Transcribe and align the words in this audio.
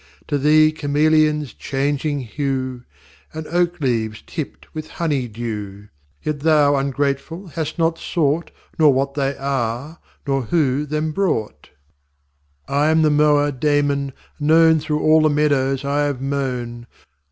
To 0.29 0.39
Thee 0.39 0.71
Chameleons 0.71 1.53
changing 1.53 2.21
hue, 2.21 2.85
And 3.35 3.45
Oak 3.45 3.79
leaves 3.79 4.23
tipt 4.25 4.73
with 4.73 4.89
hony 4.93 5.27
dew. 5.27 5.89
Yet 6.23 6.39
Thou 6.39 6.75
ungrateful 6.75 7.49
hast 7.49 7.77
not 7.77 7.99
sought 7.99 8.49
Nor 8.79 8.93
what 8.93 9.13
they 9.13 9.37
are, 9.37 9.99
nor 10.25 10.41
who 10.45 10.87
them 10.87 11.11
brought. 11.11 11.69
VI 12.67 12.73
I 12.73 12.89
am 12.89 13.03
the 13.03 13.11
Mower 13.11 13.51
Damon, 13.51 14.11
known 14.39 14.79
Through 14.79 15.01
all 15.01 15.21
the 15.21 15.29
Meadows 15.29 15.85
I 15.85 16.05
have 16.05 16.19
mown. 16.19 16.87